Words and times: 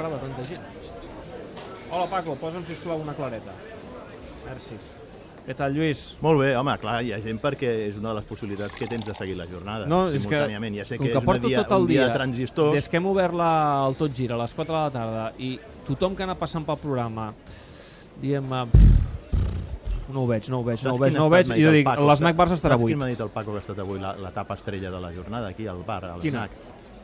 esperava 0.00 0.18
tanta 0.22 0.44
gent. 0.48 0.62
Hola, 1.90 2.06
Paco, 2.08 2.36
posa'm, 2.38 2.64
sisplau, 2.64 3.00
una 3.02 3.12
clareta. 3.14 3.52
Merci. 4.46 4.76
Què 5.46 5.54
tal, 5.56 5.72
Lluís? 5.74 6.16
Molt 6.22 6.38
bé, 6.40 6.52
home, 6.56 6.72
clar, 6.78 7.00
hi 7.02 7.12
ha 7.12 7.18
gent 7.24 7.40
perquè 7.42 7.70
és 7.88 7.96
una 7.98 8.10
de 8.12 8.20
les 8.20 8.26
possibilitats 8.28 8.76
que 8.76 8.86
tens 8.86 9.04
de 9.08 9.14
seguir 9.16 9.34
la 9.38 9.46
jornada 9.48 9.86
No, 9.88 10.02
és 10.08 10.20
que, 10.22 10.28
simultàniament. 10.28 10.76
ja 10.78 10.84
sé 10.84 10.98
que, 10.98 11.08
que 11.10 11.18
és 11.18 11.24
porto 11.24 11.48
un 11.48 11.52
dia, 11.54 11.62
tot 11.64 11.72
el 11.78 11.86
dia 11.88 12.00
dia, 12.04 12.08
de 12.10 12.14
transistors. 12.14 12.74
des 12.76 12.88
que 12.88 12.98
hem 13.00 13.06
obert 13.08 13.34
la, 13.34 13.50
el 13.88 13.96
Tot 13.96 14.14
Gira 14.14 14.36
a 14.36 14.38
les 14.42 14.52
4 14.54 14.74
de 14.76 14.78
la 14.84 14.90
tarda 14.94 15.24
i 15.40 15.50
tothom 15.88 16.14
que 16.14 16.22
ha 16.22 16.28
anat 16.28 16.38
passant 16.38 16.66
pel 16.68 16.78
programa 16.78 17.30
diem-me 18.20 18.62
no 20.12 20.22
ho 20.22 20.26
veig, 20.28 20.48
no 20.52 20.60
ho 20.60 20.64
veig, 20.68 20.84
no 20.84 20.92
ho 20.92 20.98
Saps 20.98 21.00
veig, 21.06 21.16
no 21.16 21.26
ho 21.26 21.32
veig 21.32 21.50
i 21.56 21.64
jo 21.64 21.72
dic, 21.74 21.88
l'esnac 22.12 22.36
Barça 22.36 22.58
estarà 22.60 22.76
Saps 22.76 22.84
buit. 22.84 22.92
quin 22.94 23.00
m'ha 23.02 23.10
dit 23.10 23.20
el 23.26 23.32
Paco 23.32 23.56
que 23.56 23.62
ha 23.62 23.64
estat 23.64 23.78
avui 23.80 23.98
la- 23.98 24.14
l'etapa 24.20 24.54
estrella 24.60 24.90
de 24.92 25.00
la 25.00 25.10
jornada 25.16 25.48
aquí 25.48 25.66
al 25.66 25.82
bar, 25.82 26.04
a 26.04 26.16
l'esnac? 26.18 26.50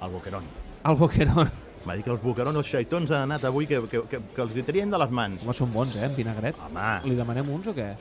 El 0.02 0.10
Boquerón. 0.12 0.44
El 0.84 0.94
Boquerón. 0.94 1.50
M'ha 1.86 1.94
dit 1.94 2.02
que 2.06 2.10
els 2.10 2.22
els 2.58 2.66
xaitons 2.66 3.12
han 3.14 3.28
anat 3.28 3.44
avui 3.46 3.68
que, 3.70 3.78
que, 3.86 4.00
que, 4.10 4.18
que 4.34 4.42
els 4.42 4.54
hi 4.56 4.90
de 4.90 4.98
les 4.98 5.12
mans. 5.14 5.44
Home, 5.44 5.54
són 5.54 5.70
bons, 5.74 5.94
eh, 5.94 6.08
en 6.08 6.16
vinagret. 6.18 6.58
Home, 6.66 6.86
Li 7.06 7.14
demanem 7.18 7.52
uns 7.54 7.70
o 7.70 7.74
què? 7.76 7.92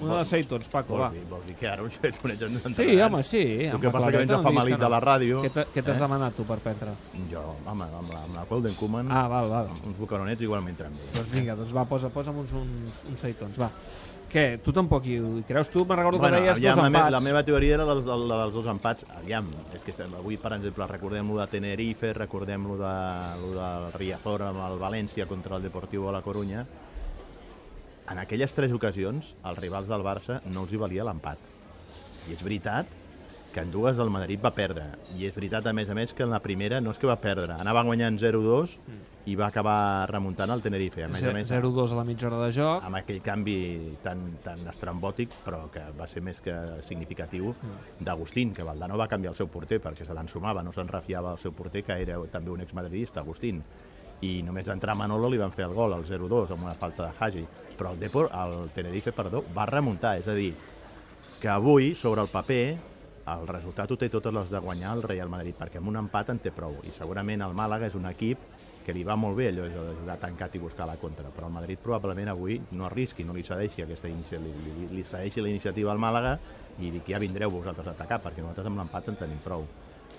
Una 0.00 0.18
de 0.18 0.24
Seitons, 0.24 0.68
Paco, 0.68 0.98
va. 0.98 1.10
dir, 1.10 1.22
vols 1.30 1.46
dir 1.46 1.54
que 1.54 1.68
ara 1.68 1.82
un 1.86 1.90
xaitonet 1.90 2.42
ens 2.66 2.76
Sí, 2.76 3.00
home, 3.00 3.22
sí. 3.22 3.42
Què 3.70 3.82
la 3.84 3.92
passa, 3.92 4.10
que 4.10 4.22
a 4.22 4.26
no 4.26 4.40
fa 4.42 4.50
malit 4.50 4.74
que 4.76 4.82
de 4.84 4.88
la 4.90 5.00
ràdio? 5.00 5.42
Què 5.44 5.50
t'ha- 5.54 5.66
Què 5.74 5.82
t'has 5.82 5.96
Eh? 5.96 6.00
demanat 6.00 6.34
tu 6.34 6.44
per 6.44 6.58
prendre? 6.58 6.90
Jo, 7.30 7.42
home, 7.66 7.84
amb 7.84 8.10
la, 8.12 8.22
amb 8.24 8.34
la 8.34 8.44
Golden 8.50 8.74
Koeman, 8.74 9.10
Ah, 9.12 9.28
val, 9.28 9.48
val. 9.48 9.68
uns 9.86 9.96
boqueronets 9.98 10.40
igual 10.42 10.62
m'entren 10.62 10.92
bé. 10.92 11.06
Doncs 11.14 11.30
vinga, 11.30 11.54
doncs 11.54 11.72
va, 11.74 11.84
posa, 11.84 12.08
posa'm 12.10 12.38
uns, 12.38 12.52
uns, 12.52 13.04
uns 13.10 13.20
seitons, 13.20 13.58
va. 13.60 13.70
Què, 14.34 14.58
tu 14.64 14.72
tampoc 14.74 15.04
hi, 15.06 15.20
creus? 15.46 15.68
Tu 15.70 15.84
me'n 15.86 15.96
recordo 15.96 16.18
que 16.20 16.30
deies 16.32 16.56
aviam, 16.56 16.74
dos 16.74 16.82
la, 16.82 16.90
me, 16.90 16.98
empats. 16.98 17.12
la 17.12 17.20
meva 17.20 17.42
teoria 17.46 17.74
era 17.76 17.84
la, 17.86 17.94
la, 17.94 18.16
la 18.16 18.38
dels 18.42 18.54
dos 18.54 18.66
empats. 18.66 19.04
Aviam, 19.20 19.46
és 19.72 19.84
que 19.86 19.94
avui, 20.02 20.36
per 20.42 20.54
exemple, 20.56 20.86
recordem 20.90 21.28
lo 21.30 21.38
de 21.38 21.46
Tenerife, 21.46 22.12
recordem 22.12 22.66
lo, 22.66 22.74
de, 22.76 22.94
lo 23.44 23.52
del 23.54 23.92
Riazor 23.92 24.42
amb 24.48 24.58
el 24.66 24.80
València 24.80 25.28
contra 25.30 25.54
el 25.56 25.62
Deportivo 25.62 26.06
de 26.08 26.12
la 26.16 26.22
Corunya. 26.22 26.66
En 28.10 28.18
aquelles 28.20 28.52
tres 28.52 28.72
ocasions, 28.76 29.32
els 29.48 29.58
rivals 29.58 29.88
del 29.88 30.04
Barça 30.04 30.42
no 30.52 30.66
els 30.66 30.74
hi 30.74 30.80
valia 30.80 31.06
l'empat. 31.08 31.40
I 32.28 32.34
és 32.36 32.44
veritat 32.44 32.86
que 33.54 33.62
en 33.62 33.70
dues 33.70 34.00
el 34.02 34.10
Madrid 34.10 34.40
va 34.42 34.50
perdre. 34.50 34.88
I 35.14 35.28
és 35.28 35.34
veritat, 35.36 35.64
a 35.70 35.72
més 35.72 35.88
a 35.88 35.94
més, 35.94 36.12
que 36.12 36.24
en 36.26 36.32
la 36.32 36.40
primera 36.42 36.80
no 36.82 36.90
és 36.90 36.98
que 36.98 37.06
va 37.06 37.14
perdre. 37.22 37.54
Anava 37.54 37.84
guanyant 37.86 38.18
0-2 38.18 38.74
i 39.30 39.36
va 39.38 39.46
acabar 39.46 40.10
remuntant 40.10 40.50
el 40.50 40.60
Tenerife. 40.60 41.04
A 41.06 41.08
més 41.08 41.22
a 41.22 41.32
més, 41.32 41.48
0-2 41.48 41.94
a 41.94 42.00
la 42.00 42.04
mitja 42.04 42.26
hora 42.28 42.42
de 42.42 42.50
joc. 42.52 42.82
amb 42.84 42.98
aquell 42.98 43.22
canvi 43.22 43.96
tan, 44.02 44.26
tan 44.42 44.66
estrambòtic, 44.68 45.38
però 45.46 45.70
que 45.72 45.86
va 45.96 46.10
ser 46.10 46.20
més 46.20 46.42
que 46.44 46.52
significatiu, 46.88 47.54
d'Agustín, 48.00 48.52
que 48.52 48.66
Valdano 48.66 48.98
va 48.98 49.08
canviar 49.08 49.32
el 49.32 49.38
seu 49.38 49.48
porter 49.48 49.80
perquè 49.80 50.04
se 50.04 50.12
l'ensumava, 50.12 50.62
no 50.62 50.72
se'n 50.72 50.90
refiava 50.90 51.32
el 51.32 51.38
seu 51.38 51.52
porter, 51.52 51.84
que 51.84 52.02
era 52.02 52.18
també 52.32 52.50
un 52.50 52.60
exmadridista, 52.60 53.20
Agustín. 53.20 53.62
I 54.24 54.42
només 54.46 54.66
d'entrar 54.70 54.96
Manolo 54.96 55.28
li 55.28 55.40
van 55.40 55.52
fer 55.52 55.66
el 55.66 55.76
gol, 55.76 55.92
el 55.96 56.06
0-2, 56.08 56.54
amb 56.54 56.64
una 56.64 56.74
falta 56.78 57.08
de 57.08 57.12
Hagi. 57.18 57.44
Però 57.76 57.92
el, 57.92 58.00
Depor, 58.00 58.30
el 58.32 58.70
Tenerife 58.74 59.12
perdó, 59.12 59.44
va 59.56 59.66
remuntar, 59.68 60.16
és 60.22 60.28
a 60.30 60.36
dir, 60.38 60.52
que 61.42 61.50
avui, 61.52 61.92
sobre 61.98 62.22
el 62.22 62.30
paper, 62.32 62.64
el 63.34 63.46
resultat 63.48 63.90
ho 63.90 63.96
té 63.96 64.10
totes 64.12 64.34
les 64.36 64.50
de 64.52 64.60
guanyar 64.60 64.94
el 64.96 65.02
Real 65.02 65.30
Madrid, 65.32 65.56
perquè 65.58 65.80
amb 65.80 65.90
un 65.92 65.98
empat 66.02 66.30
en 66.34 66.40
té 66.44 66.52
prou. 66.54 66.76
I 66.84 66.92
segurament 66.92 67.44
el 67.44 67.56
Màlaga 67.56 67.88
és 67.88 67.96
un 67.98 68.06
equip 68.10 68.40
que 68.84 68.92
li 68.92 69.04
va 69.04 69.16
molt 69.16 69.38
bé 69.38 69.48
allò 69.48 69.64
de 69.64 69.94
jugar 69.96 70.18
tancat 70.20 70.54
i 70.54 70.60
buscar 70.60 70.86
la 70.86 70.98
contra, 71.00 71.30
però 71.32 71.48
el 71.48 71.54
Madrid 71.54 71.80
probablement 71.80 72.28
avui 72.28 72.58
no 72.76 72.84
arrisqui, 72.84 73.24
no 73.24 73.32
li 73.32 73.42
cedeixi 73.42 73.82
aquesta 73.82 74.10
inicia, 74.12 74.38
li, 74.38 74.52
li, 74.52 74.88
li 74.92 75.04
cedeixi 75.08 75.40
la 75.40 75.48
iniciativa 75.48 75.92
al 75.92 76.02
Màlaga 76.02 76.36
i 76.76 76.90
dic, 76.92 77.08
ja 77.08 77.22
vindreu 77.22 77.52
vosaltres 77.54 77.88
a 77.88 77.94
atacar, 77.96 78.20
perquè 78.20 78.44
nosaltres 78.44 78.68
amb 78.68 78.82
l'empat 78.82 79.08
en 79.08 79.20
tenim 79.24 79.40
prou. 79.44 79.64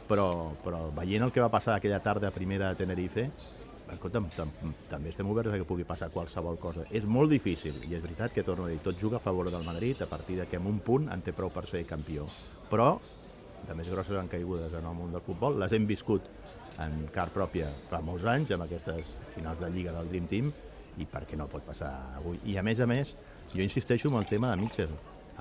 Però, 0.10 0.28
però 0.66 0.88
veient 0.98 1.24
el 1.24 1.32
que 1.34 1.44
va 1.44 1.52
passar 1.54 1.78
aquella 1.78 2.02
tarda 2.02 2.32
a 2.32 2.34
primera 2.34 2.72
a 2.72 2.78
Tenerife, 2.78 3.30
escolta'm, 3.94 4.30
tam, 4.36 4.52
també 4.90 5.12
estem 5.12 5.30
oberts 5.30 5.54
a 5.54 5.60
que 5.60 5.68
pugui 5.68 5.86
passar 5.88 6.10
qualsevol 6.14 6.58
cosa. 6.62 6.86
És 6.92 7.06
molt 7.06 7.30
difícil, 7.32 7.78
i 7.86 7.94
és 7.94 8.04
veritat 8.04 8.34
que 8.34 8.44
torno 8.44 8.66
a 8.66 8.72
dir, 8.72 8.80
tot 8.84 8.98
juga 9.02 9.18
a 9.18 9.24
favor 9.24 9.52
del 9.52 9.66
Madrid 9.66 10.02
a 10.02 10.10
partir 10.10 10.40
de 10.40 10.48
que 10.50 10.58
amb 10.58 10.72
un 10.72 10.80
punt 10.80 11.10
en 11.14 11.22
té 11.22 11.34
prou 11.34 11.52
per 11.54 11.68
ser 11.70 11.86
campió. 11.86 12.26
Però, 12.72 12.96
de 13.66 13.76
més 13.78 13.90
grosses 13.90 14.18
han 14.18 14.30
caigudes 14.32 14.74
en 14.74 14.86
el 14.86 14.98
món 14.98 15.14
del 15.14 15.24
futbol, 15.26 15.60
les 15.62 15.74
hem 15.74 15.86
viscut 15.88 16.26
en 16.82 17.06
car 17.14 17.30
pròpia 17.34 17.70
fa 17.90 18.02
molts 18.04 18.26
anys, 18.30 18.52
amb 18.52 18.66
aquestes 18.66 19.12
finals 19.36 19.62
de 19.62 19.70
Lliga 19.72 19.94
del 19.96 20.10
Dream 20.12 20.30
Team, 20.32 20.54
i 20.98 21.06
per 21.10 21.26
què 21.28 21.38
no 21.38 21.50
pot 21.52 21.66
passar 21.68 21.92
avui? 22.16 22.40
I 22.48 22.58
a 22.58 22.64
més 22.64 22.80
a 22.80 22.88
més, 22.88 23.14
jo 23.54 23.62
insisteixo 23.64 24.10
en 24.10 24.18
el 24.20 24.28
tema 24.30 24.52
de 24.52 24.62
Mitchell. 24.62 24.94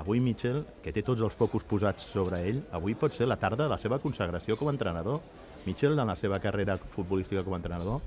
Avui 0.02 0.18
Mitchell, 0.20 0.64
que 0.82 0.92
té 0.92 1.04
tots 1.06 1.22
els 1.22 1.36
focus 1.38 1.62
posats 1.70 2.08
sobre 2.10 2.40
ell, 2.48 2.60
avui 2.74 2.96
pot 2.98 3.14
ser 3.14 3.28
la 3.28 3.38
tarda 3.38 3.64
de 3.64 3.70
la 3.70 3.78
seva 3.78 4.00
consagració 4.02 4.56
com 4.58 4.68
a 4.68 4.74
entrenador. 4.74 5.20
Mitchell, 5.64 5.94
en 5.94 6.10
la 6.10 6.16
seva 6.18 6.40
carrera 6.42 6.76
futbolística 6.96 7.44
com 7.46 7.54
a 7.54 7.60
entrenador, 7.62 8.02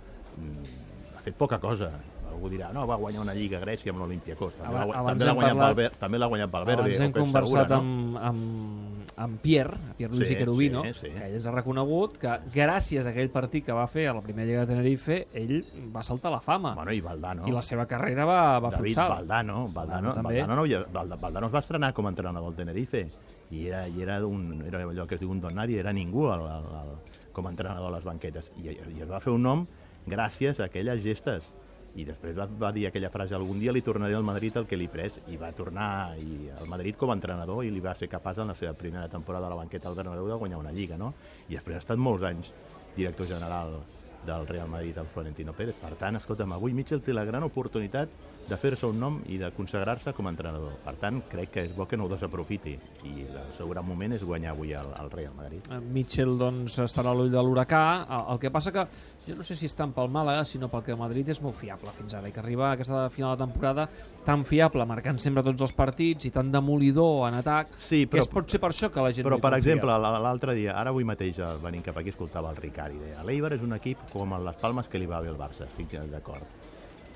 ha 1.18 1.22
fet 1.22 1.36
poca 1.36 1.60
cosa. 1.60 1.92
Algú 2.28 2.50
dirà, 2.52 2.68
no, 2.74 2.84
va 2.86 2.98
guanyar 3.00 3.22
una 3.24 3.34
Lliga 3.34 3.58
a 3.58 3.62
Grècia 3.62 3.90
amb 3.90 4.00
l'Olimpiakos. 4.04 4.54
També 4.60 4.74
l'ha- 4.78 4.86
guanyat, 4.86 5.56
parlat- 5.58 6.30
guanyat 6.30 6.52
Valverde. 6.52 6.82
Abans 6.84 7.00
hem 7.00 7.12
conversat 7.14 7.68
Segura, 7.68 7.68
no? 7.70 7.76
amb, 7.78 8.18
amb, 8.18 9.12
amb 9.18 9.40
Pierre, 9.42 9.78
Pierre 9.98 10.14
Luis 10.14 10.28
Sí, 10.28 10.36
Querubino, 10.36 10.84
sí, 10.84 10.94
sí. 10.94 11.08
que 11.10 11.26
ell 11.26 11.34
ens 11.40 11.46
ha 11.48 11.52
reconegut 11.56 12.18
que 12.22 12.28
gràcies 12.54 13.08
a 13.08 13.10
aquell 13.10 13.32
partit 13.32 13.66
que 13.66 13.74
va 13.74 13.88
fer 13.88 14.08
a 14.10 14.14
la 14.14 14.22
primera 14.22 14.46
Lliga 14.46 14.66
de 14.66 14.76
Tenerife, 14.76 15.28
ell 15.34 15.64
va 15.96 16.04
saltar 16.04 16.30
la 16.32 16.40
fama. 16.42 16.76
Bueno, 16.76 16.92
i 16.94 17.02
Valdano. 17.02 17.48
I 17.48 17.52
la 17.52 17.62
seva 17.64 17.88
carrera 17.88 18.26
va, 18.26 18.60
va 18.60 18.70
David 18.70 18.94
salt. 18.94 19.16
Valdano, 19.16 19.70
Valdano, 19.74 20.14
també. 20.14 20.40
Valdano, 20.42 20.56
no, 20.56 20.62
havia- 20.62 20.86
Valda- 20.94 21.16
Valdano 21.20 21.48
es 21.48 21.56
va 21.56 21.60
estrenar 21.60 21.94
com 21.94 22.06
a 22.06 22.10
entrenador 22.10 22.44
del 22.44 22.56
Tenerife 22.56 23.10
i 23.50 23.66
era, 23.68 23.88
i 23.88 24.02
era, 24.02 24.20
un, 24.28 24.62
era 24.68 24.84
allò 24.84 25.08
que 25.08 25.16
es 25.16 25.22
diu 25.22 25.32
un 25.32 25.40
don 25.40 25.56
nadie, 25.56 25.80
era 25.80 25.92
ningú 25.94 26.28
el, 26.30 26.42
el, 26.42 26.70
el, 26.84 26.96
com 27.34 27.48
a 27.48 27.50
entrenador 27.50 27.88
a 27.92 27.96
les 27.96 28.04
banquetes 28.04 28.52
i, 28.58 28.68
i 28.68 29.02
es 29.02 29.10
va 29.10 29.20
fer 29.22 29.32
un 29.34 29.42
nom 29.42 29.66
gràcies 30.08 30.60
a 30.60 30.68
aquelles 30.68 31.04
gestes 31.04 31.52
i 31.98 32.06
després 32.06 32.36
va, 32.38 32.46
va 32.48 32.72
dir 32.76 32.86
aquella 32.88 33.10
frase 33.10 33.36
algun 33.36 33.60
dia 33.60 33.74
li 33.74 33.82
tornaré 33.86 34.16
al 34.16 34.26
Madrid 34.26 34.58
el 34.60 34.68
que 34.70 34.78
li 34.78 34.88
pres 34.92 35.20
i 35.34 35.38
va 35.42 35.52
tornar 35.58 36.16
i, 36.22 36.48
al 36.54 36.70
Madrid 36.70 36.98
com 37.00 37.12
a 37.12 37.18
entrenador 37.18 37.66
i 37.66 37.72
li 37.74 37.84
va 37.84 37.96
ser 37.98 38.10
capaç 38.12 38.44
en 38.44 38.54
la 38.54 38.58
seva 38.58 38.76
primera 38.78 39.10
temporada 39.10 39.50
a 39.50 39.54
la 39.54 39.60
banqueta 39.62 39.90
al 39.90 39.98
Bernabéu 39.98 40.30
de 40.30 40.40
guanyar 40.40 40.62
una 40.62 40.74
Lliga 40.76 40.98
no? 40.98 41.14
i 41.48 41.56
després 41.56 41.80
ha 41.80 41.86
estat 41.86 42.02
molts 42.02 42.26
anys 42.28 42.54
director 42.96 43.30
general 43.30 43.80
del 44.26 44.48
Real 44.48 44.68
Madrid, 44.70 44.98
el 44.98 45.06
Florentino 45.08 45.54
Pérez. 45.54 45.76
Per 45.76 45.94
tant, 45.96 46.16
escolta'm, 46.18 46.52
avui 46.54 46.74
Mitchell 46.74 47.02
té 47.02 47.14
la 47.14 47.24
gran 47.26 47.44
oportunitat 47.44 48.10
de 48.48 48.56
fer-se 48.56 48.88
un 48.88 48.98
nom 49.00 49.18
i 49.28 49.38
de 49.38 49.50
consagrar-se 49.52 50.14
com 50.16 50.28
a 50.28 50.32
entrenador. 50.32 50.78
Per 50.84 50.94
tant, 50.96 51.22
crec 51.28 51.50
que 51.52 51.66
és 51.68 51.76
bo 51.76 51.86
que 51.88 51.98
no 52.00 52.06
ho 52.06 52.10
desaprofiti 52.12 52.78
i 53.04 53.26
el 53.28 53.52
seu 53.58 53.68
gran 53.70 53.86
moment 53.86 54.14
és 54.16 54.24
guanyar 54.24 54.52
avui 54.54 54.72
al, 54.74 54.94
al 54.96 55.12
Real 55.12 55.34
Madrid. 55.36 55.68
Eh, 55.70 55.80
Mitchell 55.82 56.38
doncs, 56.40 56.78
estarà 56.80 57.12
a 57.12 57.14
l'ull 57.18 57.32
de 57.32 57.44
l'huracà. 57.44 57.84
El, 58.08 58.26
el 58.36 58.40
que 58.40 58.52
passa 58.52 58.72
que 58.72 58.88
jo 59.28 59.36
no 59.36 59.44
sé 59.44 59.58
si 59.60 59.66
és 59.68 59.76
tant 59.76 59.92
pel 59.92 60.08
Màlaga, 60.10 60.46
sinó 60.48 60.70
perquè 60.72 60.94
el 60.96 61.00
Madrid 61.02 61.28
és 61.34 61.42
molt 61.44 61.58
fiable 61.60 61.92
fins 61.98 62.14
ara 62.16 62.30
i 62.30 62.32
que 62.32 62.40
arriba 62.40 62.70
a 62.70 62.78
aquesta 62.78 63.10
final 63.12 63.36
de 63.36 63.44
temporada 63.44 63.90
tan 64.24 64.46
fiable, 64.48 64.86
marcant 64.88 65.20
sempre 65.20 65.44
tots 65.44 65.62
els 65.68 65.74
partits 65.76 66.26
i 66.28 66.32
tan 66.32 66.50
demolidor 66.52 67.28
en 67.28 67.36
atac, 67.42 67.74
Sí, 67.78 68.06
que 68.06 68.16
però- 68.16 68.24
es 68.24 68.28
pot 68.32 68.50
ser 68.50 68.60
per 68.64 68.70
això 68.72 68.90
que 68.92 69.02
la 69.04 69.12
gent 69.12 69.26
Però, 69.28 69.36
per 69.42 69.52
confia. 69.52 69.58
exemple, 69.58 69.92
la- 70.00 70.20
l'altre 70.20 70.56
dia, 70.56 70.72
ara 70.80 70.90
avui 70.92 71.04
mateix, 71.04 71.40
eh, 71.40 71.52
venint 71.64 71.84
cap 71.84 71.98
aquí, 71.98 72.10
escoltava 72.16 72.50
el 72.52 72.56
Ricard 72.56 72.96
i 72.96 73.00
deia 73.00 73.24
l'Eibar 73.24 73.52
és 73.54 73.62
un 73.62 73.74
equip 73.74 73.98
com 74.12 74.34
el 74.34 74.46
Les 74.46 74.58
Palmes 74.62 74.88
que 74.88 75.00
li 75.00 75.10
va 75.10 75.22
bé 75.22 75.30
al 75.32 75.40
Barça, 75.40 75.68
estic 75.68 75.94
d'acord. 76.12 76.48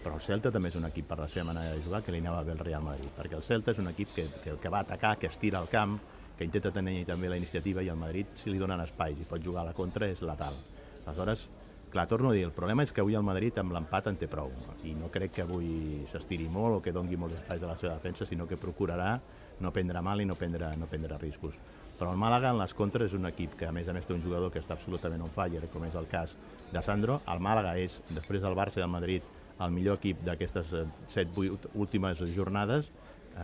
Però 0.01 0.17
el 0.17 0.21
Celta 0.25 0.49
també 0.51 0.71
és 0.71 0.75
un 0.79 0.87
equip 0.87 1.07
per 1.07 1.19
la 1.19 1.27
seva 1.29 1.51
manera 1.51 1.75
de 1.75 1.81
jugar 1.85 2.01
que 2.01 2.11
li 2.11 2.19
anava 2.23 2.41
bé 2.43 2.55
al 2.55 2.63
Real 2.63 2.81
Madrid, 2.81 3.11
perquè 3.13 3.37
el 3.37 3.43
Celta 3.45 3.71
és 3.71 3.79
un 3.79 3.91
equip 3.91 4.15
que, 4.15 4.27
que, 4.41 4.55
que 4.57 4.69
va 4.69 4.81
atacar, 4.81 5.17
que 5.21 5.29
estira 5.29 5.59
el 5.61 5.69
camp, 5.69 5.99
que 6.37 6.47
intenta 6.47 6.71
tenir 6.73 7.03
també 7.05 7.29
la 7.29 7.37
iniciativa 7.37 7.83
i 7.85 7.89
al 7.89 7.99
Madrid, 8.01 8.31
si 8.33 8.49
li 8.49 8.57
donen 8.57 8.81
espais 8.81 9.19
i 9.21 9.27
pot 9.29 9.43
jugar 9.45 9.61
a 9.61 9.69
la 9.69 9.75
contra, 9.77 10.09
és 10.09 10.23
letal. 10.25 10.57
Aleshores, 11.05 11.45
clar, 11.91 12.07
torno 12.09 12.31
a 12.31 12.33
dir, 12.33 12.47
el 12.47 12.55
problema 12.57 12.81
és 12.81 12.91
que 12.91 13.03
avui 13.03 13.13
el 13.19 13.27
Madrid 13.27 13.59
amb 13.61 13.75
l'empat 13.75 14.09
en 14.09 14.17
té 14.17 14.29
prou 14.31 14.55
i 14.81 14.95
no 14.97 15.11
crec 15.13 15.35
que 15.37 15.45
avui 15.45 16.07
s'estiri 16.09 16.49
molt 16.49 16.79
o 16.79 16.81
que 16.81 16.95
dongui 16.95 17.19
molts 17.19 17.37
espais 17.37 17.61
a 17.61 17.69
la 17.69 17.77
seva 17.77 17.93
defensa, 17.93 18.25
sinó 18.25 18.47
que 18.49 18.57
procurarà 18.57 19.19
no 19.61 19.73
prendre 19.75 20.01
mal 20.01 20.21
i 20.21 20.25
no 20.25 20.39
prendre, 20.39 20.73
no 20.81 20.89
prendre 20.89 21.21
riscos. 21.21 21.59
Però 22.01 22.15
el 22.15 22.17
Màlaga 22.17 22.49
en 22.49 22.57
les 22.57 22.71
contres 22.73 23.11
és 23.11 23.13
un 23.13 23.29
equip 23.29 23.53
que 23.59 23.67
a 23.69 23.71
més 23.75 23.85
a 23.85 23.93
més 23.93 24.07
té 24.09 24.15
un 24.15 24.23
jugador 24.23 24.49
que 24.49 24.57
està 24.57 24.73
absolutament 24.73 25.21
on 25.21 25.29
fire, 25.35 25.67
com 25.69 25.83
és 25.85 25.93
el 25.99 26.07
cas 26.09 26.31
de 26.73 26.81
Sandro. 26.81 27.19
El 27.29 27.43
Màlaga 27.45 27.75
és, 27.77 27.99
després 28.09 28.41
del 28.41 28.55
Barça 28.57 28.79
i 28.79 28.81
del 28.81 28.89
Madrid, 28.89 29.27
el 29.61 29.75
millor 29.75 29.99
equip 29.99 30.23
d'aquestes 30.25 30.71
7-8 31.13 31.75
últimes 31.77 32.23
jornades. 32.33 32.89
Eh, 33.31 33.43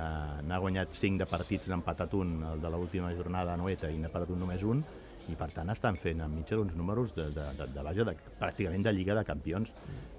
n'ha 0.50 0.58
guanyat 0.58 0.98
5 0.98 1.22
de 1.22 1.28
partits, 1.30 1.70
n'ha 1.70 1.78
empatat 1.78 2.16
un, 2.18 2.34
el 2.50 2.64
de 2.64 2.72
l'última 2.74 3.12
jornada 3.14 3.54
a 3.54 3.62
Noeta, 3.62 3.92
i 3.94 4.02
n'ha 4.02 4.10
perdut 4.10 4.42
només 4.42 4.66
un, 4.66 4.82
i 5.30 5.38
per 5.38 5.52
tant 5.54 5.70
estan 5.70 6.00
fent 6.02 6.26
amb 6.26 6.40
Mitchell 6.40 6.64
uns 6.64 6.74
números 6.80 7.14
de, 7.14 7.28
de, 7.36 7.46
de, 7.60 7.68
de, 7.76 7.84
vaja, 7.86 8.08
de, 8.10 8.16
pràcticament 8.42 8.88
de 8.88 8.96
Lliga 8.98 9.20
de 9.20 9.26
Campions. 9.28 9.70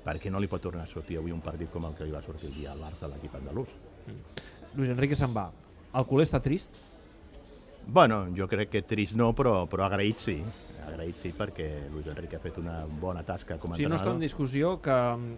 Per 0.04 0.14
què 0.22 0.30
no 0.30 0.38
li 0.38 0.50
pot 0.52 0.62
tornar 0.62 0.86
a 0.86 0.92
sortir 0.92 1.18
avui 1.18 1.34
un 1.34 1.42
partit 1.42 1.74
com 1.74 1.90
el 1.90 1.98
que 1.98 2.06
li 2.06 2.14
va 2.14 2.22
sortir 2.22 2.52
el 2.52 2.60
dia 2.60 2.70
al 2.76 2.86
Barça 2.86 3.10
l'equip 3.10 3.34
andalús? 3.40 3.74
Luis 4.76 4.94
Enrique 4.94 5.18
se'n 5.18 5.34
va. 5.34 5.48
El 5.98 6.06
culer 6.06 6.28
està 6.28 6.38
trist? 6.44 6.78
Bueno, 7.86 8.26
jo 8.36 8.46
crec 8.48 8.68
que 8.70 8.82
trist 8.82 9.14
no, 9.16 9.30
però, 9.32 9.62
però 9.70 9.86
agraït 9.86 10.18
sí. 10.20 10.36
Agraït 10.88 11.16
sí 11.16 11.30
perquè 11.36 11.88
Luis 11.92 12.06
Enrique 12.08 12.36
ha 12.36 12.40
fet 12.40 12.58
una 12.60 12.82
bona 13.00 13.22
tasca 13.24 13.56
com 13.60 13.72
O 13.72 13.74
a 13.74 13.76
sigui, 13.78 13.88
no 13.88 13.96
està 13.96 14.08
en 14.10 14.16
entrenador. 14.16 14.24
discussió 14.24 14.74
que, 14.84 14.96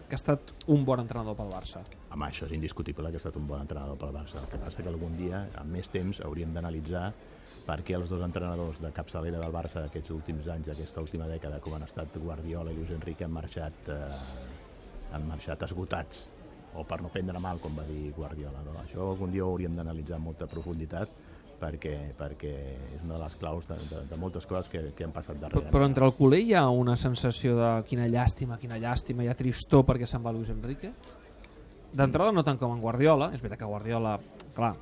que 0.08 0.14
ha 0.14 0.18
estat 0.18 0.52
un 0.66 0.84
bon 0.84 1.02
entrenador 1.02 1.36
pel 1.38 1.50
Barça. 1.50 1.82
Home, 2.10 2.26
això 2.26 2.46
és 2.46 2.54
indiscutible 2.58 3.10
que 3.10 3.18
ha 3.18 3.22
estat 3.22 3.36
un 3.38 3.46
bon 3.46 3.62
entrenador 3.62 3.98
pel 3.98 4.14
Barça. 4.14 4.42
El 4.42 4.48
que 4.50 4.58
passa 4.62 4.82
que 4.82 4.88
algun 4.90 5.14
dia, 5.18 5.44
amb 5.62 5.70
més 5.74 5.90
temps, 5.90 6.20
hauríem 6.26 6.52
d'analitzar 6.54 7.12
perquè 7.66 7.94
els 7.94 8.10
dos 8.10 8.22
entrenadors 8.24 8.80
de 8.82 8.90
capçalera 8.90 9.38
del 9.38 9.52
Barça 9.54 9.84
aquests 9.86 10.10
últims 10.10 10.48
anys, 10.50 10.72
aquesta 10.72 11.02
última 11.02 11.28
dècada, 11.30 11.60
com 11.62 11.74
han 11.76 11.84
estat 11.86 12.16
Guardiola 12.18 12.72
i 12.72 12.78
Luis 12.78 12.90
Enrique, 12.90 13.24
han 13.24 13.34
marxat, 13.34 13.90
eh, 13.94 15.14
han 15.14 15.26
marxat 15.28 15.62
esgotats, 15.68 16.30
o 16.74 16.82
per 16.86 17.00
no 17.02 17.10
prendre 17.10 17.38
mal, 17.38 17.58
com 17.62 17.76
va 17.76 17.84
dir 17.86 18.10
Guardiola. 18.16 18.62
No? 18.66 18.74
Això 18.82 19.10
algun 19.12 19.30
dia 19.30 19.44
ho 19.44 19.52
hauríem 19.52 19.74
d'analitzar 19.76 20.16
amb 20.18 20.30
molta 20.32 20.46
profunditat, 20.50 21.10
perquè, 21.60 21.94
perquè 22.18 22.52
és 22.96 23.02
una 23.04 23.16
de 23.18 23.22
les 23.22 23.36
claus 23.40 23.68
de, 23.68 23.76
de, 23.90 24.02
de 24.10 24.18
moltes 24.20 24.46
coses 24.48 24.70
que, 24.72 24.82
que 24.96 25.06
han 25.06 25.12
passat 25.14 25.36
Però, 25.36 25.48
darrere. 25.48 25.72
però 25.72 25.86
entre 25.88 26.06
el 26.08 26.14
culer 26.16 26.40
hi 26.42 26.54
ha 26.56 26.66
una 26.72 26.96
sensació 26.96 27.56
de 27.58 27.70
quina 27.88 28.08
llàstima, 28.08 28.58
quina 28.58 28.78
llàstima, 28.80 29.24
hi 29.24 29.30
ha 29.30 29.36
tristor 29.38 29.84
perquè 29.88 30.08
se'n 30.08 30.24
va 30.24 30.32
Luis 30.32 30.50
Enrique? 30.52 30.92
D'entrada 31.92 32.32
no 32.32 32.44
tant 32.46 32.58
com 32.58 32.72
en 32.72 32.80
Guardiola, 32.80 33.32
és 33.34 33.42
veritat 33.42 33.64
que 33.64 33.68
Guardiola 33.70 34.14
clar, 34.54 34.74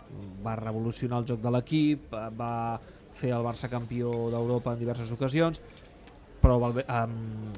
va 0.45 0.57
revolucionar 0.61 1.23
el 1.23 1.29
joc 1.29 1.41
de 1.43 1.53
l'equip, 1.55 2.13
va 2.37 2.79
fer 3.19 3.33
el 3.35 3.45
Barça 3.45 3.71
campió 3.71 4.13
d'Europa 4.31 4.75
en 4.75 4.83
diverses 4.83 5.11
ocasions, 5.13 5.61
però 6.41 6.59
Valver 6.63 6.85
um, 6.89 7.15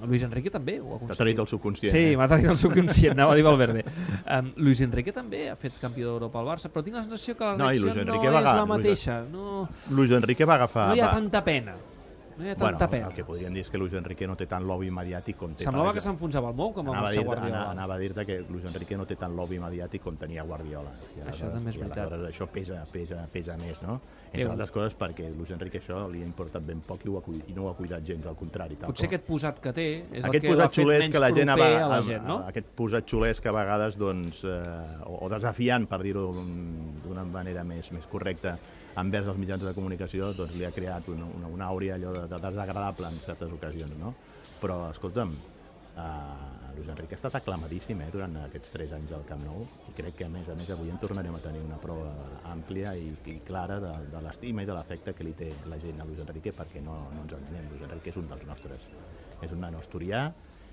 Luis 0.08 0.22
Enrique 0.24 0.50
també 0.50 0.78
ho 0.80 0.86
ha 0.86 0.88
T'ha 0.88 0.96
aconseguit. 1.04 1.18
traït 1.20 1.38
el 1.44 1.46
subconscient. 1.50 1.92
Sí, 1.92 2.04
eh? 2.12 2.16
m'ha 2.16 2.28
traït 2.30 2.48
el 2.50 2.56
subconscient, 2.64 3.12
anava 3.18 3.34
a 3.34 3.36
dir 3.36 3.44
Valverde. 3.44 3.84
Um, 4.24 4.52
Luis 4.56 4.80
Enrique 4.86 5.12
també 5.12 5.48
ha 5.50 5.56
fet 5.60 5.76
campió 5.82 6.08
d'Europa 6.14 6.40
al 6.40 6.46
Barça, 6.54 6.70
però 6.72 6.82
tinc 6.86 6.96
la 6.96 7.04
sensació 7.04 7.36
que 7.36 7.44
la 7.44 7.56
No, 7.56 7.68
Luis 7.70 7.82
no 7.84 7.90
és 7.90 8.32
la 8.32 8.54
Luis- 8.56 8.68
mateixa. 8.74 9.20
No, 9.30 9.68
Luis 9.90 10.10
Enrique 10.10 10.44
va 10.48 10.54
agafar... 10.60 10.88
no 10.90 10.96
hi 10.96 11.00
ha 11.04 11.10
va... 11.10 11.14
tanta 11.20 11.44
pena. 11.44 11.74
No 12.40 12.46
hi 12.46 12.50
ha 12.50 12.54
Bueno, 12.56 12.78
tanta 12.78 12.88
pena. 12.88 13.08
el 13.08 13.12
que 13.12 13.24
podríem 13.28 13.52
dir 13.52 13.60
és 13.66 13.68
que 13.70 13.76
Luis 13.76 13.92
Enrique 13.92 14.26
no 14.26 14.34
té 14.34 14.46
tant 14.48 14.64
lobby 14.64 14.88
mediàtic 14.90 15.36
com 15.36 15.52
té... 15.52 15.64
Semblava 15.66 15.92
que 15.92 16.00
s'enfonsava 16.00 16.48
el 16.48 16.56
mou 16.56 16.70
com 16.72 16.88
a 16.88 16.94
anava 16.94 16.98
a 16.98 17.02
marxar 17.10 17.20
dir 17.22 17.26
Guardiola. 17.28 17.56
anava, 17.58 17.72
anava 17.76 17.94
a 17.94 17.98
dir-te 18.00 18.24
que 18.24 18.38
Luis 18.48 18.64
Enrique 18.64 18.96
no 18.96 19.04
té 19.04 19.16
tant 19.20 19.34
lobby 19.36 19.58
mediàtic 19.60 20.00
com 20.02 20.16
tenia 20.16 20.42
Guardiola. 20.48 20.94
I 21.18 21.26
Això 21.28 21.50
també 21.52 21.74
és 21.74 21.76
veritat. 21.82 22.14
Això 22.30 22.48
pesa, 22.48 22.80
pesa, 22.90 23.26
pesa 23.30 23.56
més, 23.60 23.82
no? 23.84 24.00
Entre 24.30 24.44
Déu. 24.44 24.52
altres 24.54 24.70
coses 24.70 24.94
perquè 24.96 25.28
Luis 25.36 25.50
Enrique 25.50 25.80
això 25.82 26.04
li 26.08 26.22
ha 26.22 26.24
importat 26.24 26.62
ben 26.64 26.80
poc 26.86 27.04
i, 27.04 27.08
ho 27.10 27.18
ha, 27.18 27.22
i 27.50 27.52
no 27.52 27.64
ho 27.64 27.70
ha 27.70 27.74
cuidat 27.74 28.04
gens, 28.06 28.24
al 28.30 28.36
contrari. 28.38 28.76
tal 28.76 28.88
Potser 28.88 29.08
com- 29.08 29.14
aquest 29.14 29.26
posat 29.26 29.58
que 29.60 29.72
té 29.74 29.86
és 30.12 30.24
aquest 30.24 30.44
el 30.44 30.50
que 30.50 30.56
l'ha 30.56 30.68
fet 30.70 30.86
menys 30.86 31.10
que 31.10 31.20
la 31.20 31.30
gent 31.34 31.50
proper 31.50 31.74
va- 31.74 31.84
a 31.84 31.88
la 31.88 32.00
gent, 32.06 32.24
no? 32.24 32.38
aquest 32.46 32.66
posat 32.78 33.04
xulès 33.10 33.40
que 33.42 33.48
a 33.50 33.52
vegades 33.52 33.98
doncs, 33.98 34.44
eh, 34.44 35.04
o, 35.04 35.26
o 35.26 35.28
desafiant 35.28 35.88
per 35.90 36.00
dir-ho 36.02 36.30
d'una 37.20 37.38
manera 37.38 37.64
més, 37.64 37.92
més 37.94 38.08
correcta 38.10 38.56
envers 39.00 39.30
els 39.30 39.38
mitjans 39.38 39.64
de 39.64 39.74
comunicació 39.76 40.32
doncs 40.36 40.56
li 40.56 40.66
ha 40.66 40.74
creat 40.74 41.08
una, 41.12 41.28
una, 41.38 41.54
una 41.58 41.70
àurea 41.70 41.96
allò 41.96 42.12
de, 42.16 42.26
de 42.30 42.42
desagradable 42.48 43.12
en 43.12 43.20
certes 43.24 43.52
ocasions 43.54 43.96
no? 44.00 44.14
però 44.60 44.82
escolta'm 44.90 45.32
eh, 45.32 46.74
Luis 46.76 46.88
Enrique 46.88 47.14
ha 47.14 47.20
estat 47.20 47.38
aclamadíssim 47.40 48.00
eh, 48.02 48.10
durant 48.12 48.36
aquests 48.44 48.74
3 48.76 48.94
anys 48.98 49.14
al 49.16 49.24
Camp 49.28 49.42
Nou 49.44 49.64
i 49.90 49.94
crec 49.96 50.20
que 50.20 50.28
a 50.28 50.32
més 50.32 50.48
a 50.48 50.56
més 50.58 50.70
avui 50.74 50.92
en 50.92 51.00
tornarem 51.02 51.36
a 51.36 51.42
tenir 51.44 51.62
una 51.64 51.80
prova 51.82 52.10
àmplia 52.52 52.94
i, 52.96 53.10
i 53.32 53.40
clara 53.46 53.80
de, 53.82 53.92
de 54.12 54.22
l'estima 54.24 54.64
i 54.64 54.70
de 54.70 54.76
l'afecte 54.76 55.14
que 55.16 55.26
li 55.26 55.34
té 55.36 55.50
la 55.70 55.80
gent 55.82 56.00
a 56.00 56.08
Luis 56.08 56.22
Enrique 56.24 56.54
perquè 56.56 56.82
no, 56.84 56.96
no 57.14 57.26
ens 57.26 57.36
enganyem, 57.38 57.68
Luis 57.72 57.84
Enrique 57.88 58.14
és 58.14 58.20
un 58.20 58.30
dels 58.30 58.46
nostres 58.48 58.88
és 59.40 59.52
un 59.52 59.62
nano 59.64 59.80
asturià 59.80 60.28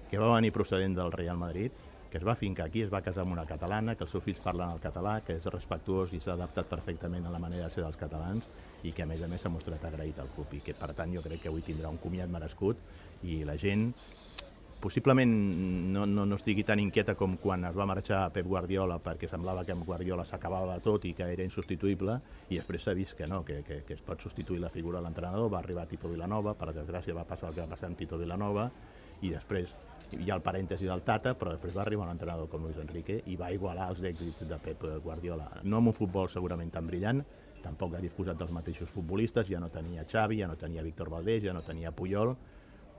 que 0.07 0.19
va 0.21 0.33
venir 0.35 0.53
procedent 0.55 0.95
del 0.95 1.11
Real 1.11 1.39
Madrid 1.39 1.86
que 2.09 2.17
es 2.19 2.25
va 2.27 2.35
fincar 2.39 2.65
aquí, 2.69 2.81
es 2.85 2.91
va 2.93 3.01
casar 3.05 3.23
amb 3.25 3.33
una 3.35 3.43
catalana, 3.49 3.95
que 3.99 4.05
els 4.05 4.13
seus 4.15 4.23
fills 4.27 4.39
parlen 4.45 4.71
el 4.75 4.79
català, 4.83 5.15
que 5.27 5.35
és 5.39 5.47
respectuós 5.55 6.13
i 6.15 6.21
s'ha 6.23 6.35
adaptat 6.37 6.69
perfectament 6.71 7.25
a 7.27 7.33
la 7.35 7.41
manera 7.45 7.67
de 7.67 7.75
ser 7.75 7.83
dels 7.85 7.99
catalans 8.03 8.47
i 8.89 8.93
que 8.93 9.03
a 9.03 9.09
més 9.11 9.23
a 9.23 9.27
més 9.33 9.43
s'ha 9.43 9.51
mostrat 9.57 9.83
agraït 9.91 10.19
al 10.23 10.31
club 10.37 10.53
i 10.53 10.61
que 10.69 10.75
per 10.83 10.93
tant 11.01 11.13
jo 11.17 11.23
crec 11.27 11.43
que 11.43 11.51
avui 11.51 11.65
tindrà 11.71 11.91
un 11.91 11.99
comiat 12.07 12.31
merescut 12.37 12.83
i 13.33 13.41
la 13.51 13.57
gent 13.67 13.89
possiblement 14.87 15.91
no, 15.91 16.05
no, 16.07 16.23
no 16.25 16.35
estigui 16.39 16.63
tan 16.63 16.79
inquieta 16.79 17.17
com 17.19 17.33
quan 17.43 17.65
es 17.67 17.75
va 17.75 17.85
marxar 17.89 18.21
Pep 18.31 18.45
Guardiola 18.47 19.01
perquè 19.03 19.27
semblava 19.27 19.65
que 19.67 19.73
amb 19.75 19.83
Guardiola 19.83 20.23
s'acabava 20.23 20.77
tot 20.85 21.03
i 21.09 21.11
que 21.17 21.27
era 21.33 21.43
insubstituïble 21.43 22.15
i 22.47 22.55
després 22.55 22.85
s'ha 22.87 22.93
vist 22.95 23.17
que 23.19 23.27
no, 23.27 23.41
que, 23.43 23.59
que, 23.67 23.81
que 23.83 23.97
es 23.97 24.05
pot 24.07 24.23
substituir 24.23 24.61
la 24.63 24.71
figura 24.71 25.01
de 25.01 25.09
l'entrenador, 25.09 25.51
va 25.51 25.59
arribar 25.59 25.89
Tito 25.91 26.07
Vilanova, 26.07 26.55
per 26.55 26.71
desgràcia 26.71 27.17
va 27.17 27.27
passar 27.27 27.49
el 27.49 27.57
que 27.57 27.65
va 27.65 27.73
passar 27.75 27.91
amb 27.91 27.99
Tito 27.99 28.21
Vilanova 28.21 28.69
i 29.27 29.33
després 29.33 29.75
hi 30.15 30.31
ha 30.31 30.37
el 30.37 30.45
parèntesi 30.45 30.87
del 30.87 31.03
Tata, 31.03 31.33
però 31.35 31.51
després 31.51 31.75
va 31.75 31.83
arribar 31.83 32.07
un 32.07 32.13
entrenador 32.13 32.47
com 32.47 32.63
Luis 32.63 32.79
Enrique 32.79 33.19
i 33.27 33.35
va 33.35 33.51
igualar 33.51 33.89
els 33.91 34.05
èxits 34.07 34.47
de 34.47 34.59
Pep 34.63 34.85
Guardiola. 35.03 35.49
No 35.67 35.81
amb 35.81 35.91
un 35.91 35.97
futbol 35.97 36.31
segurament 36.31 36.71
tan 36.71 36.87
brillant, 36.87 37.25
tampoc 37.59 37.97
ha 37.97 38.05
disposat 38.05 38.39
dels 38.39 38.55
mateixos 38.55 38.87
futbolistes, 38.93 39.49
ja 39.51 39.59
no 39.59 39.67
tenia 39.67 40.07
Xavi, 40.07 40.39
ja 40.39 40.47
no 40.47 40.55
tenia 40.55 40.85
Víctor 40.85 41.11
Valdés, 41.11 41.43
ja 41.43 41.51
no 41.57 41.65
tenia 41.65 41.91
Puyol, 41.91 42.37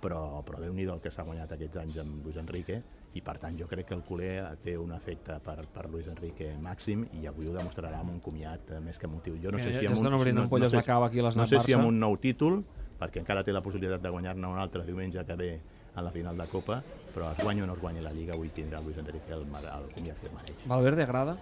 però, 0.00 0.42
però 0.46 0.60
déu-n'hi-do 0.62 0.94
el 0.94 1.00
que 1.00 1.10
s'ha 1.10 1.24
guanyat 1.26 1.52
aquests 1.56 1.76
anys 1.82 1.98
amb 2.02 2.24
Luis 2.24 2.36
Enrique 2.36 2.80
i 3.14 3.22
per 3.24 3.36
tant 3.40 3.56
jo 3.58 3.66
crec 3.66 3.86
que 3.88 3.94
el 3.96 4.02
culer 4.06 4.44
té 4.62 4.76
un 4.78 4.92
efecte 4.92 5.38
per, 5.44 5.56
per 5.74 5.88
Luis 5.90 6.06
Enrique 6.08 6.52
màxim 6.60 7.06
i 7.20 7.26
avui 7.26 7.48
ho 7.48 7.54
demostrarà 7.56 8.00
amb 8.00 8.10
un 8.12 8.20
comiat 8.20 8.70
eh, 8.76 8.80
més 8.84 8.98
que 8.98 9.08
motiu. 9.08 9.38
Jo 9.42 9.50
no 9.50 9.58
sé 9.58 9.70
Mira, 9.72 9.78
si 9.80 9.86
ja 9.86 9.92
amb 9.94 10.04
un, 10.28 10.38
ampolles 10.44 10.72
de 10.72 10.82
cava 10.82 11.06
aquí 11.06 11.22
no 11.22 11.46
sé 11.46 11.60
si 11.60 11.72
amb 11.72 11.86
un 11.88 11.98
nou 11.98 12.16
títol, 12.16 12.62
perquè 13.00 13.20
encara 13.24 13.42
té 13.44 13.52
la 13.52 13.62
possibilitat 13.62 14.02
de 14.02 14.10
guanyar-ne 14.10 14.46
un 14.46 14.58
altre 14.58 14.84
diumenge 14.84 15.24
que 15.24 15.34
ve 15.36 15.52
en 15.98 16.04
la 16.04 16.10
final 16.14 16.36
de 16.38 16.46
Copa, 16.46 16.82
però 17.14 17.32
es 17.32 17.42
guanyi 17.42 17.62
o 17.62 17.66
no 17.66 17.72
es 17.74 17.80
guanyi 17.80 18.00
la 18.04 18.12
Lliga, 18.12 18.34
avui 18.34 18.50
tindrà 18.54 18.78
Luis 18.80 18.98
Enrique 18.98 19.32
el, 19.34 19.46
mar- 19.50 19.64
el 19.66 19.88
comiat 19.94 20.20
que 20.20 20.28
mereix. 20.30 20.66
Valverde 20.66 21.02
agrada? 21.02 21.36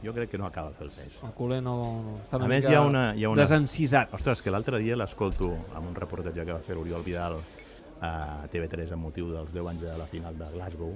Jo 0.00 0.12
crec 0.14 0.30
que 0.30 0.38
no 0.38 0.46
acaba 0.46 0.70
de 0.70 0.76
fer 0.78 0.86
el 0.86 0.92
pes. 0.94 1.16
El 1.26 1.32
culer 1.34 1.58
no, 1.60 1.74
no 2.06 2.12
està 2.22 2.36
una 2.38 2.46
A 2.46 2.48
més, 2.48 2.62
mica 2.62 2.70
hi 2.72 2.76
ha 2.78 2.82
una- 2.86 3.14
hi 3.16 3.24
ha 3.24 3.28
una- 3.32 3.42
desencisat. 3.42 4.14
Ostres, 4.14 4.40
que 4.40 4.50
l'altre 4.54 4.78
dia 4.78 4.96
l'escolto 4.96 5.50
amb 5.74 5.88
un 5.88 5.94
reportatge 5.96 6.44
que 6.46 6.52
va 6.52 6.60
fer 6.60 6.76
l'Oriol 6.78 7.02
Vidal 7.02 7.34
a 8.00 8.46
TV3 8.52 8.92
amb 8.94 9.02
motiu 9.08 9.30
dels 9.32 9.52
10 9.52 9.68
anys 9.72 9.80
de 9.82 9.96
la 9.98 10.06
final 10.06 10.36
de 10.38 10.50
Glasgow, 10.52 10.92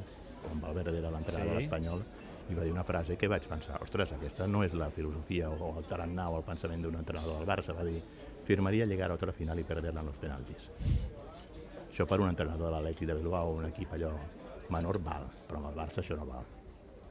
on 0.51 0.61
Valverde 0.61 0.99
era 0.99 1.11
l'entrenador 1.11 1.59
Sí. 1.59 1.65
espanyol, 1.65 2.03
i 2.51 2.55
va 2.55 2.65
dir 2.65 2.73
una 2.73 2.85
frase 2.85 3.17
que 3.17 3.29
vaig 3.29 3.47
pensar, 3.49 3.81
ostres, 3.83 4.13
aquesta 4.13 4.47
no 4.47 4.63
és 4.65 4.75
la 4.75 4.91
filosofia 4.91 5.51
o 5.51 5.79
el 5.79 5.85
tarannà 5.87 6.29
o 6.31 6.37
el 6.39 6.43
pensament 6.45 6.83
d'un 6.83 6.97
entrenador 6.97 7.39
del 7.39 7.47
Barça, 7.47 7.75
va 7.75 7.85
dir, 7.85 8.03
firmaria 8.45 8.87
llegar 8.87 9.11
a 9.11 9.15
otra 9.15 9.33
final 9.33 9.59
i 9.59 9.65
perderla 9.65 10.01
en 10.01 10.07
los 10.07 10.17
penaltis. 10.17 10.69
Això 11.93 12.07
per 12.07 12.21
un 12.21 12.29
entrenador 12.29 12.71
de 12.73 12.77
l'Atlètic 12.81 13.07
de 13.07 13.15
Bilbao, 13.15 13.53
un 13.55 13.67
equip 13.67 13.93
allò 13.93 14.13
menor, 14.71 14.99
val, 15.03 15.27
però 15.49 15.59
amb 15.59 15.69
el 15.71 15.75
Barça 15.75 16.01
això 16.01 16.17
no 16.17 16.27
val. 16.27 16.45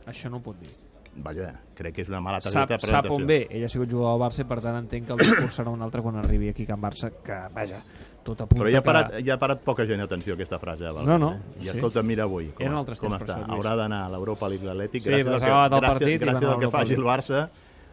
Això 0.08 0.30
no 0.30 0.38
ho 0.38 0.42
pot 0.42 0.58
dir. 0.60 0.74
Vaja, 1.16 1.50
crec 1.75 1.94
que 1.96 2.02
és 2.06 2.10
una 2.10 2.22
mala 2.24 2.40
Sap, 2.40 2.54
targeta 2.69 2.78
de 2.88 2.92
sap 2.94 3.10
on 3.12 3.25
ve. 3.28 3.42
Ell 3.52 3.66
ha 3.66 3.69
sigut 3.69 3.90
jugador 3.92 4.13
al 4.13 4.22
Barça 4.22 4.46
per 4.48 4.62
tant 4.63 4.78
entenc 4.80 5.08
que 5.10 5.13
el 5.18 5.19
discurs 5.19 5.58
serà 5.60 5.69
un 5.74 5.81
altre 5.84 6.02
quan 6.02 6.16
arribi 6.22 6.48
aquí 6.50 6.63
a 6.63 6.68
Can 6.72 6.80
Barça, 6.81 7.10
que, 7.24 7.40
vaja, 7.54 7.81
tot 8.24 8.40
apunta 8.46 8.63
Però 8.63 8.72
ja 8.72 8.80
ha, 8.80 8.86
parat, 8.86 9.12
que... 9.18 9.24
ja 9.28 9.34
ha 9.36 9.42
parat 9.42 9.60
poca 9.66 9.86
gent 9.90 10.00
atenció 10.06 10.34
a 10.34 10.40
aquesta 10.40 10.60
frase. 10.62 10.86
Valverde, 10.86 11.08
No, 11.10 11.18
no, 11.19 11.31
Eh? 11.34 11.66
I 11.66 11.68
sí. 11.68 11.75
escolta, 11.75 12.02
mira 12.02 12.24
avui 12.24 12.48
com, 12.56 12.63
Eren 12.63 12.78
altres 12.78 13.00
com 13.04 13.12
està. 13.12 13.42
això. 13.42 13.50
Haurà 13.58 13.75
d'anar 13.75 14.06
a 14.06 14.10
l'Europa 14.13 14.48
League 14.48 14.66
l'Atlètic 14.66 15.04
Sí, 15.04 15.10
gràcies, 15.12 15.44
al 15.44 15.69
que, 15.69 15.81
gràcies, 15.81 16.22
gràcies 16.22 16.50
al 16.54 16.60
que 16.60 16.69
faci 16.69 16.94
el. 16.96 17.04
Barça 17.04 17.50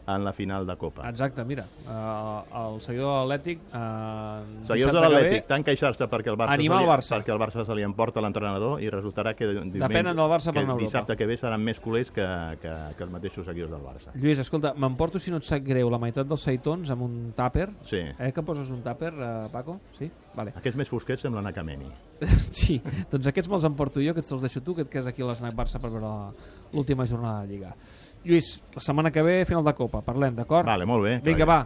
en 0.08 0.24
la 0.24 0.32
final 0.32 0.66
de 0.66 0.74
Copa. 0.80 1.04
Exacte, 1.08 1.44
mira, 1.44 1.66
uh, 1.86 2.40
el 2.74 2.80
seguidor 2.80 3.10
de 3.12 3.18
l'Atlètic... 3.28 3.60
Uh, 3.68 4.64
Seguidors 4.64 4.94
de 4.96 5.02
l'Atlètic, 5.04 5.46
tant 5.50 5.64
queixar-se 5.66 6.08
perquè 6.08 6.32
el 6.32 6.38
Barça, 6.40 6.54
Animar 6.56 6.78
li, 6.80 6.86
el 6.86 6.90
Barça. 6.90 7.18
perquè 7.18 7.34
el 7.34 7.40
Barça 7.42 7.64
se 7.68 7.76
li 7.76 7.84
emporta 7.86 8.22
l'entrenador 8.24 8.80
i 8.82 8.88
resultarà 8.92 9.34
que, 9.36 9.46
diumenge, 9.50 9.78
Depenen 9.82 10.16
del 10.16 10.30
Barça 10.32 10.52
per 10.52 10.62
que 10.62 10.66
Europa. 10.66 10.84
dissabte 10.84 11.16
que 11.20 11.26
ve 11.28 11.36
seran 11.36 11.62
més 11.64 11.80
culers 11.84 12.10
que, 12.14 12.26
que, 12.62 12.72
que 12.96 13.04
els 13.06 13.12
mateixos 13.12 13.46
seguidors 13.46 13.70
del 13.76 13.84
Barça. 13.84 14.14
Lluís, 14.16 14.38
escolta, 14.40 14.72
m'emporto, 14.74 15.20
si 15.20 15.30
no 15.30 15.42
et 15.42 15.48
sap 15.48 15.62
greu, 15.66 15.90
la 15.92 16.00
meitat 16.00 16.26
dels 16.28 16.42
seitons 16.48 16.90
amb 16.94 17.04
un 17.04 17.18
tàper. 17.36 17.68
Sí. 17.84 18.00
Eh, 18.18 18.32
que 18.32 18.42
poses 18.42 18.70
un 18.74 18.80
tàper, 18.82 19.12
uh, 19.12 19.48
Paco? 19.52 19.78
Sí? 19.98 20.08
Vale. 20.38 20.52
Aquests 20.56 20.78
més 20.78 20.88
fosquets 20.88 21.22
semblen 21.26 21.46
a 21.46 21.52
Kameni. 21.52 21.90
Sí, 22.58 22.80
doncs 23.10 23.26
aquests 23.30 23.48
me'ls 23.50 23.64
emporto 23.68 24.00
jo, 24.02 24.10
aquests 24.14 24.30
te'ls 24.32 24.42
deixo 24.44 24.60
tu, 24.64 24.74
que 24.74 24.82
et 24.86 24.90
quedes 24.90 25.06
aquí 25.10 25.22
a 25.22 25.28
l'Snac 25.28 25.54
Barça 25.54 25.78
per 25.82 25.90
veure 25.92 26.06
la- 26.08 26.56
l'última 26.72 27.06
jornada 27.06 27.42
de 27.44 27.52
Lliga. 27.52 27.70
Lluís, 28.24 28.62
la 28.74 28.82
setmana 28.82 29.10
que 29.14 29.22
ve, 29.22 29.44
final 29.46 29.64
de 29.64 29.74
Copa, 29.78 30.02
parlem, 30.04 30.34
d'acord? 30.36 30.66
Vale, 30.66 30.86
molt 30.88 31.04
bé. 31.04 31.14
Vinga, 31.24 31.46
va, 31.48 31.58